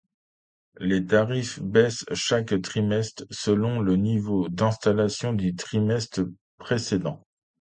Les 0.79 1.05
tarifs 1.05 1.59
baissent 1.61 2.05
chaque 2.15 2.59
trimestre 2.63 3.23
selon 3.29 3.81
le 3.81 3.97
niveau 3.97 4.49
d'installation 4.49 5.31
du 5.31 5.53
trimestre 5.53 6.21
précédent. 6.57 7.23